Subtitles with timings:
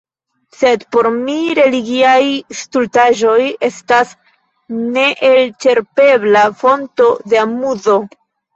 [0.59, 2.15] Sed por mi religiaj
[2.61, 3.37] stultaĵoj
[3.69, 4.15] estas
[4.97, 8.03] neelĉerpebla fonto de amuzo.